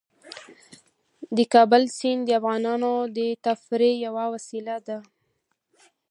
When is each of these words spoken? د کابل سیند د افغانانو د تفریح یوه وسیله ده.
د 1.35 1.37
کابل 1.53 1.83
سیند 1.97 2.21
د 2.25 2.29
افغانانو 2.39 2.93
د 3.17 3.19
تفریح 3.45 3.95
یوه 4.05 4.25
وسیله 4.33 4.75
ده. 4.87 4.97